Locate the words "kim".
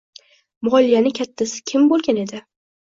1.73-1.87